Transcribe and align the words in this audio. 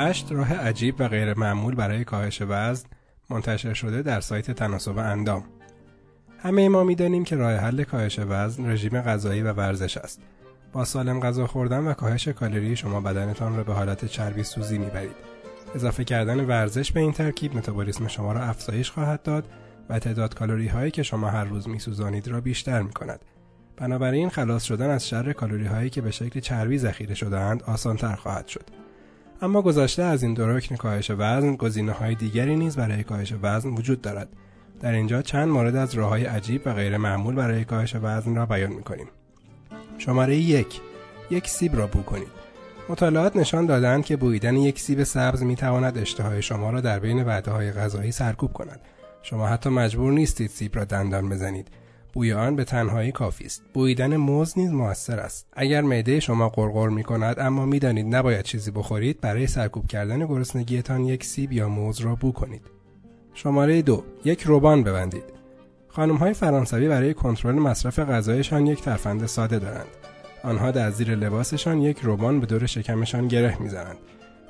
هشت 0.00 0.32
راه 0.32 0.54
عجیب 0.54 0.94
و 0.98 1.08
غیر 1.08 1.38
معمول 1.38 1.74
برای 1.74 2.04
کاهش 2.04 2.42
وزن 2.48 2.88
منتشر 3.30 3.74
شده 3.74 4.02
در 4.02 4.20
سایت 4.20 4.50
تناسب 4.50 4.98
اندام 4.98 5.44
همه 6.38 6.68
ما 6.68 6.84
می‌دانیم 6.84 7.24
که 7.24 7.36
راه 7.36 7.52
حل 7.52 7.84
کاهش 7.84 8.20
وزن 8.28 8.70
رژیم 8.70 9.00
غذایی 9.00 9.42
و 9.42 9.52
ورزش 9.52 9.96
است 9.96 10.20
با 10.72 10.84
سالم 10.84 11.20
غذا 11.20 11.46
خوردن 11.46 11.84
و 11.84 11.92
کاهش 11.92 12.28
کالری 12.28 12.76
شما 12.76 13.00
بدنتان 13.00 13.56
را 13.56 13.64
به 13.64 13.72
حالت 13.72 14.04
چربی 14.04 14.42
سوزی 14.42 14.78
می‌برید 14.78 15.16
اضافه 15.74 16.04
کردن 16.04 16.44
ورزش 16.44 16.92
به 16.92 17.00
این 17.00 17.12
ترکیب 17.12 17.56
متابولیسم 17.56 18.08
شما 18.08 18.32
را 18.32 18.40
افزایش 18.40 18.90
خواهد 18.90 19.22
داد 19.22 19.44
و 19.88 19.98
تعداد 19.98 20.34
کالری 20.34 20.68
هایی 20.68 20.90
که 20.90 21.02
شما 21.02 21.30
هر 21.30 21.44
روز 21.44 21.68
میسوزانید 21.68 22.28
را 22.28 22.40
بیشتر 22.40 22.82
می 22.82 22.92
کند. 22.92 23.20
بنابراین 23.76 24.28
خلاص 24.28 24.64
شدن 24.64 24.90
از 24.90 25.08
شر 25.08 25.32
کالری 25.32 25.66
هایی 25.66 25.90
که 25.90 26.00
به 26.00 26.10
شکل 26.10 26.40
چربی 26.40 26.78
ذخیره 26.78 27.14
شدهاند 27.14 27.62
آسانتر 27.62 28.14
خواهد 28.14 28.48
شد. 28.48 28.79
اما 29.42 29.62
گذشته 29.62 30.02
از 30.02 30.22
این 30.22 30.34
دو 30.34 30.60
کاهش 30.78 31.10
وزن 31.10 31.56
گزینه 31.56 31.92
های 31.92 32.14
دیگری 32.14 32.56
نیز 32.56 32.76
برای 32.76 33.04
کاهش 33.04 33.34
وزن 33.42 33.68
وجود 33.68 34.00
دارد. 34.00 34.28
در 34.80 34.92
اینجا 34.92 35.22
چند 35.22 35.48
مورد 35.48 35.76
از 35.76 35.94
راه 35.94 36.08
های 36.08 36.24
عجیب 36.24 36.62
و 36.64 36.72
غیر 36.74 36.96
معمول 36.96 37.34
برای 37.34 37.64
کاهش 37.64 37.96
وزن 38.02 38.36
را 38.36 38.46
بیان 38.46 38.72
می 38.72 38.82
کنیم. 38.82 39.06
شماره 39.98 40.36
یک. 40.36 40.80
یک 41.30 41.48
سیب 41.48 41.76
را 41.76 41.86
بو 41.86 42.02
کنید. 42.02 42.40
مطالعات 42.88 43.36
نشان 43.36 43.66
دادند 43.66 44.04
که 44.04 44.16
بویدن 44.16 44.56
یک 44.56 44.80
سیب 44.80 45.02
سبز 45.02 45.42
می 45.42 45.56
تواند 45.56 45.98
اشتهای 45.98 46.42
شما 46.42 46.70
را 46.70 46.80
در 46.80 46.98
بین 46.98 47.22
وعده 47.22 47.50
های 47.50 47.72
غذایی 47.72 48.12
سرکوب 48.12 48.52
کند. 48.52 48.80
شما 49.22 49.46
حتی 49.46 49.70
مجبور 49.70 50.12
نیستید 50.12 50.50
سیب 50.50 50.76
را 50.76 50.84
دندان 50.84 51.28
بزنید. 51.28 51.68
بوی 52.12 52.32
آن 52.32 52.56
به 52.56 52.64
تنهایی 52.64 53.12
کافی 53.12 53.44
است. 53.44 53.62
بویدن 53.74 54.16
موز 54.16 54.58
نیز 54.58 54.70
موثر 54.70 55.20
است. 55.20 55.46
اگر 55.52 55.80
معده 55.80 56.20
شما 56.20 56.48
قرقر 56.48 56.88
می 56.88 57.02
کند 57.02 57.40
اما 57.40 57.66
می‌دانید 57.66 58.14
نباید 58.14 58.44
چیزی 58.44 58.70
بخورید 58.70 59.20
برای 59.20 59.46
سرکوب 59.46 59.86
کردن 59.86 60.26
گرسنگیتان 60.26 61.04
یک 61.04 61.24
سیب 61.24 61.52
یا 61.52 61.68
موز 61.68 62.00
را 62.00 62.14
بو 62.14 62.32
کنید. 62.32 62.62
شماره 63.34 63.82
دو 63.82 64.04
یک 64.24 64.42
روبان 64.42 64.82
ببندید. 64.82 65.24
خانم 65.88 66.16
های 66.16 66.34
فرانسوی 66.34 66.88
برای 66.88 67.14
کنترل 67.14 67.54
مصرف 67.54 67.98
غذایشان 67.98 68.66
یک 68.66 68.82
ترفند 68.82 69.26
ساده 69.26 69.58
دارند. 69.58 69.86
آنها 70.44 70.70
در 70.70 70.90
زیر 70.90 71.14
لباسشان 71.14 71.82
یک 71.82 71.98
روبان 71.98 72.40
به 72.40 72.46
دور 72.46 72.66
شکمشان 72.66 73.28
گره 73.28 73.62
می‌زنند. 73.62 73.98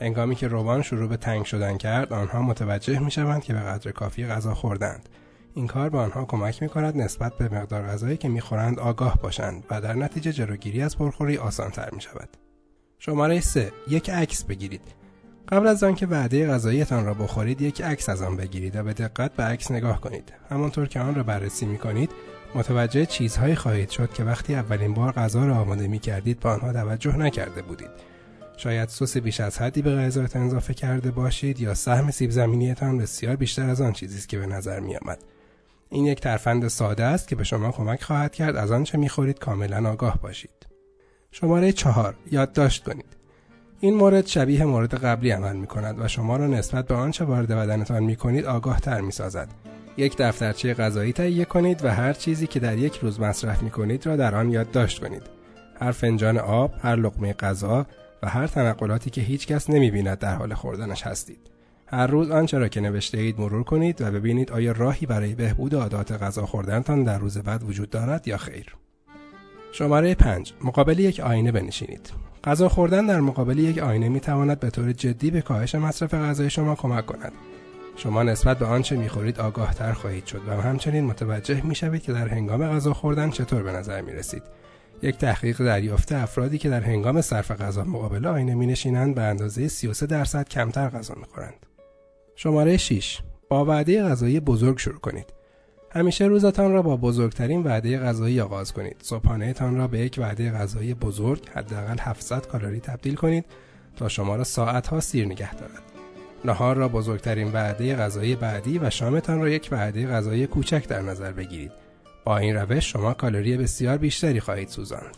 هنگامی 0.00 0.34
که 0.34 0.48
روبان 0.48 0.82
شروع 0.82 1.08
به 1.08 1.16
تنگ 1.16 1.44
شدن 1.44 1.76
کرد 1.76 2.12
آنها 2.12 2.42
متوجه 2.42 2.98
می 2.98 3.10
شوند 3.10 3.42
که 3.42 3.52
به 3.52 3.60
قدر 3.60 3.90
کافی 3.90 4.26
غذا 4.26 4.54
خوردند 4.54 5.08
این 5.54 5.66
کار 5.66 5.88
به 5.88 5.98
آنها 5.98 6.24
کمک 6.24 6.62
می 6.62 6.68
کند 6.68 6.96
نسبت 6.96 7.34
به 7.34 7.44
مقدار 7.54 7.82
غذایی 7.82 8.16
که 8.16 8.28
می 8.28 8.40
خورند 8.40 8.80
آگاه 8.80 9.18
باشند 9.22 9.64
و 9.70 9.80
در 9.80 9.94
نتیجه 9.94 10.32
جلوگیری 10.32 10.82
از 10.82 10.98
پرخوری 10.98 11.36
آسانتر 11.36 11.90
می 11.92 12.00
شود. 12.00 12.28
شماره 12.98 13.40
3 13.40 13.72
یک 13.88 14.10
عکس 14.10 14.44
بگیرید. 14.44 14.98
قبل 15.48 15.66
از 15.66 15.84
آنکه 15.84 16.06
وعده 16.06 16.48
غذاییتان 16.48 17.04
را 17.04 17.14
بخورید 17.14 17.60
یک 17.60 17.82
عکس 17.82 18.08
از 18.08 18.22
آن 18.22 18.36
بگیرید 18.36 18.76
و 18.76 18.82
به 18.82 18.92
دقت 18.92 19.32
به 19.32 19.42
عکس 19.42 19.70
نگاه 19.70 20.00
کنید. 20.00 20.32
همانطور 20.50 20.86
که 20.88 21.00
آن 21.00 21.14
را 21.14 21.22
بررسی 21.22 21.66
می 21.66 21.78
کنید 21.78 22.10
متوجه 22.54 23.06
چیزهایی 23.06 23.54
خواهید 23.54 23.90
شد 23.90 24.12
که 24.12 24.24
وقتی 24.24 24.54
اولین 24.54 24.94
بار 24.94 25.12
غذا 25.12 25.46
را 25.46 25.56
آماده 25.56 25.88
می 25.88 25.98
کردید 25.98 26.40
به 26.40 26.48
آنها 26.48 26.72
توجه 26.72 27.16
نکرده 27.16 27.62
بودید. 27.62 27.90
شاید 28.56 28.88
سس 28.88 29.16
بیش 29.16 29.40
از 29.40 29.58
حدی 29.58 29.82
به 29.82 29.90
غذایتان 29.90 30.42
اضافه 30.42 30.74
کرده 30.74 31.10
باشید 31.10 31.60
یا 31.60 31.74
سهم 31.74 32.10
سیب 32.10 32.30
زمینیتان 32.30 32.98
بسیار 32.98 33.36
بیشتر 33.36 33.70
از 33.70 33.80
آن 33.80 33.92
چیزی 33.92 34.18
است 34.18 34.28
که 34.28 34.38
به 34.38 34.46
نظر 34.46 34.80
می 34.80 34.96
آمد. 34.96 35.18
این 35.90 36.06
یک 36.06 36.20
ترفند 36.20 36.68
ساده 36.68 37.04
است 37.04 37.28
که 37.28 37.36
به 37.36 37.44
شما 37.44 37.72
کمک 37.72 38.02
خواهد 38.02 38.34
کرد 38.34 38.56
از 38.56 38.70
آنچه 38.70 38.98
می‌خورید 38.98 39.38
کاملا 39.38 39.90
آگاه 39.90 40.18
باشید. 40.22 40.66
شماره 41.30 41.72
چهار 41.72 42.14
یادداشت 42.30 42.84
کنید. 42.84 43.16
این 43.80 43.94
مورد 43.94 44.26
شبیه 44.26 44.64
مورد 44.64 44.94
قبلی 44.94 45.30
عمل 45.30 45.56
می 45.56 45.66
کند 45.66 46.00
و 46.00 46.08
شما 46.08 46.36
را 46.36 46.46
نسبت 46.46 46.86
به 46.86 46.94
آنچه 46.94 47.24
وارد 47.24 47.48
بدنتان 47.48 48.02
می 48.02 48.16
کنید 48.16 48.44
آگاه 48.44 48.80
تر 48.80 49.00
می 49.00 49.12
سازد. 49.12 49.48
یک 49.96 50.16
دفترچه 50.18 50.74
غذایی 50.74 51.12
تهیه 51.12 51.44
کنید 51.44 51.84
و 51.84 51.88
هر 51.94 52.12
چیزی 52.12 52.46
که 52.46 52.60
در 52.60 52.78
یک 52.78 52.96
روز 52.96 53.20
مصرف 53.20 53.62
می 53.62 53.70
کنید 53.70 54.06
را 54.06 54.16
در 54.16 54.34
آن 54.34 54.50
یادداشت 54.50 55.00
کنید. 55.00 55.22
هر 55.80 55.92
فنجان 55.92 56.38
آب، 56.38 56.74
هر 56.82 56.96
لقمه 56.96 57.32
غذا 57.32 57.86
و 58.22 58.28
هر 58.28 58.46
تنقلاتی 58.46 59.10
که 59.10 59.20
هیچ 59.20 59.46
کس 59.46 59.70
نمی 59.70 59.90
بیند 59.90 60.18
در 60.18 60.34
حال 60.34 60.54
خوردنش 60.54 61.02
هستید. 61.02 61.50
هر 61.90 62.06
روز 62.06 62.30
آنچه 62.30 62.58
را 62.58 62.68
که 62.68 62.80
نوشته 62.80 63.18
اید 63.18 63.40
مرور 63.40 63.64
کنید 63.64 64.02
و 64.02 64.10
ببینید 64.10 64.52
آیا 64.52 64.72
راهی 64.72 65.06
برای 65.06 65.34
بهبود 65.34 65.74
عادات 65.74 66.12
غذا 66.12 66.46
خوردنتان 66.46 67.04
در 67.04 67.18
روز 67.18 67.38
بعد 67.38 67.62
وجود 67.62 67.90
دارد 67.90 68.28
یا 68.28 68.36
خیر. 68.36 68.76
شماره 69.72 70.14
5 70.14 70.52
مقابل 70.64 70.98
یک 70.98 71.20
آینه 71.20 71.52
بنشینید. 71.52 72.10
غذا 72.44 72.68
خوردن 72.68 73.06
در 73.06 73.20
مقابل 73.20 73.58
یک 73.58 73.78
آینه 73.78 74.08
می 74.08 74.20
تواند 74.20 74.60
به 74.60 74.70
طور 74.70 74.92
جدی 74.92 75.30
به 75.30 75.40
کاهش 75.40 75.74
مصرف 75.74 76.14
غذای 76.14 76.50
شما 76.50 76.74
کمک 76.74 77.06
کند. 77.06 77.32
شما 77.96 78.22
نسبت 78.22 78.58
به 78.58 78.66
آنچه 78.66 78.96
می‌خورید 78.96 79.40
آگاه 79.40 79.74
تر 79.74 79.92
خواهید 79.92 80.26
شد 80.26 80.42
و 80.48 80.62
همچنین 80.62 81.04
متوجه 81.04 81.62
می 81.66 81.74
شوید 81.74 82.02
که 82.02 82.12
در 82.12 82.28
هنگام 82.28 82.66
غذا 82.66 82.94
خوردن 82.94 83.30
چطور 83.30 83.62
به 83.62 83.72
نظر 83.72 84.00
می 84.00 84.12
رسید. 84.12 84.42
یک 85.02 85.18
تحقیق 85.18 85.64
دریافته 85.64 86.16
افرادی 86.16 86.58
که 86.58 86.68
در 86.68 86.80
هنگام 86.80 87.20
صرف 87.20 87.50
غذا 87.50 87.84
مقابل 87.84 88.26
آینه 88.26 88.54
می 88.54 88.66
نشینند 88.66 89.14
به 89.14 89.22
اندازه 89.22 89.68
33 89.68 90.06
درصد 90.06 90.48
کمتر 90.48 90.88
غذا 90.88 91.14
می 91.14 91.24
خورند. 91.24 91.66
شماره 92.40 92.76
6 92.76 93.20
با 93.48 93.64
وعده 93.64 94.02
غذایی 94.02 94.40
بزرگ 94.40 94.78
شروع 94.78 94.98
کنید. 94.98 95.32
همیشه 95.90 96.24
روزتان 96.24 96.72
را 96.72 96.82
با 96.82 96.96
بزرگترین 96.96 97.62
وعده 97.62 97.98
غذایی 97.98 98.40
آغاز 98.40 98.72
کنید. 98.72 98.96
صبحانه 99.02 99.52
تان 99.52 99.76
را 99.76 99.88
به 99.88 99.98
یک 99.98 100.16
وعده 100.18 100.50
غذایی 100.50 100.94
بزرگ 100.94 101.48
حداقل 101.48 101.96
700 102.00 102.46
کالری 102.46 102.80
تبدیل 102.80 103.14
کنید 103.14 103.44
تا 103.96 104.08
شما 104.08 104.36
را 104.36 104.44
ساعتها 104.44 105.00
سیر 105.00 105.26
نگه 105.26 105.54
دارد. 105.54 105.82
نهار 106.44 106.76
را 106.76 106.88
بزرگترین 106.88 107.52
وعده 107.52 107.96
غذایی 107.96 108.36
بعدی 108.36 108.78
و 108.78 108.90
شامتان 108.90 109.40
را 109.40 109.48
یک 109.48 109.68
وعده 109.72 110.06
غذایی 110.06 110.46
کوچک 110.46 110.88
در 110.88 111.02
نظر 111.02 111.32
بگیرید. 111.32 111.72
با 112.24 112.38
این 112.38 112.56
روش 112.56 112.92
شما 112.92 113.14
کالری 113.14 113.56
بسیار 113.56 113.96
بیشتری 113.96 114.40
خواهید 114.40 114.68
سوزاند. 114.68 115.16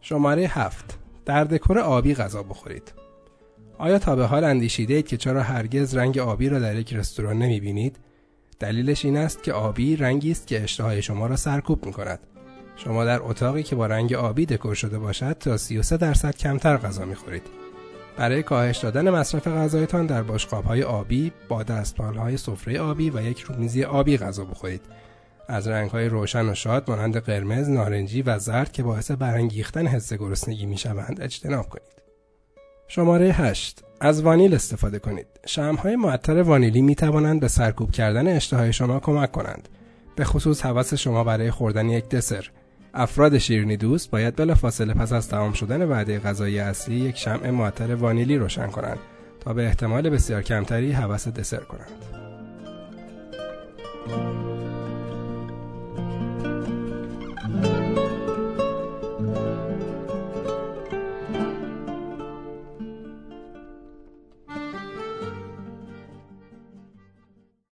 شماره 0.00 0.46
7 0.46 0.98
در 1.24 1.44
دکور 1.44 1.78
آبی 1.78 2.14
غذا 2.14 2.42
بخورید. 2.42 2.92
آیا 3.80 3.98
تا 3.98 4.16
به 4.16 4.26
حال 4.26 4.44
اندیشیده 4.44 4.94
اید 4.94 5.08
که 5.08 5.16
چرا 5.16 5.42
هرگز 5.42 5.96
رنگ 5.96 6.18
آبی 6.18 6.48
را 6.48 6.58
در 6.58 6.76
یک 6.76 6.94
رستوران 6.94 7.38
نمی 7.38 7.60
بینید؟ 7.60 7.96
دلیلش 8.58 9.04
این 9.04 9.16
است 9.16 9.42
که 9.42 9.52
آبی 9.52 9.96
رنگی 9.96 10.30
است 10.30 10.46
که 10.46 10.62
اشتهای 10.62 11.02
شما 11.02 11.26
را 11.26 11.36
سرکوب 11.36 11.86
می 11.86 11.92
کند. 11.92 12.18
شما 12.76 13.04
در 13.04 13.22
اتاقی 13.22 13.62
که 13.62 13.76
با 13.76 13.86
رنگ 13.86 14.14
آبی 14.14 14.46
دکور 14.46 14.74
شده 14.74 14.98
باشد 14.98 15.32
تا 15.32 15.56
33 15.56 15.96
درصد 15.96 16.36
کمتر 16.36 16.76
غذا 16.76 17.04
می 17.04 17.14
خورید. 17.14 17.42
برای 18.16 18.42
کاهش 18.42 18.78
دادن 18.78 19.10
مصرف 19.10 19.48
غذایتان 19.48 20.06
در 20.06 20.22
های 20.66 20.82
آبی 20.82 21.32
با 21.48 21.64
های 21.98 22.36
سفره 22.36 22.80
آبی 22.80 23.10
و 23.10 23.22
یک 23.22 23.40
رومیزی 23.40 23.84
آبی 23.84 24.16
غذا 24.16 24.44
بخورید. 24.44 24.82
از 25.48 25.68
های 25.68 26.08
روشن 26.08 26.48
و 26.48 26.54
شاد 26.54 26.90
مانند 26.90 27.16
قرمز، 27.16 27.68
نارنجی 27.68 28.22
و 28.22 28.38
زرد 28.38 28.72
که 28.72 28.82
باعث 28.82 29.10
برانگیختن 29.10 29.86
حس 29.86 30.12
گرسنگی 30.12 30.66
می‌شوند 30.66 31.20
اجتناب 31.20 31.68
کنید. 31.68 32.09
شماره 32.92 33.32
8 33.32 33.84
از 34.00 34.22
وانیل 34.22 34.54
استفاده 34.54 34.98
کنید. 34.98 35.26
شمهای 35.46 35.96
معطر 35.96 36.42
وانیلی 36.42 36.82
می 36.82 36.94
توانند 36.94 37.40
به 37.40 37.48
سرکوب 37.48 37.90
کردن 37.90 38.36
اشتهای 38.36 38.72
شما 38.72 39.00
کمک 39.00 39.32
کنند. 39.32 39.68
به 40.16 40.24
خصوص 40.24 40.62
حواس 40.62 40.94
شما 40.94 41.24
برای 41.24 41.50
خوردن 41.50 41.88
یک 41.88 42.08
دسر. 42.08 42.48
افراد 42.94 43.38
شیرینی 43.38 43.76
دوست 43.76 44.10
باید 44.10 44.36
بلافاصله 44.36 44.94
پس 44.94 45.12
از 45.12 45.28
تمام 45.28 45.52
شدن 45.52 45.88
وعده 45.88 46.18
غذایی 46.18 46.58
اصلی 46.58 46.96
یک 46.96 47.16
شمع 47.16 47.50
معطر 47.50 47.94
وانیلی 47.94 48.36
روشن 48.36 48.66
کنند 48.66 48.98
تا 49.40 49.54
به 49.54 49.66
احتمال 49.66 50.10
بسیار 50.10 50.42
کمتری 50.42 50.92
حواس 50.92 51.28
دسر 51.28 51.60
کنند. 51.60 52.20